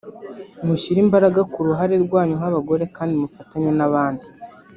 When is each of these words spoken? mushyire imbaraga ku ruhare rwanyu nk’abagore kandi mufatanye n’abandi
mushyire 0.65 0.99
imbaraga 1.05 1.41
ku 1.51 1.59
ruhare 1.67 1.95
rwanyu 2.05 2.33
nk’abagore 2.39 2.83
kandi 2.95 3.13
mufatanye 3.21 3.71
n’abandi 3.77 4.25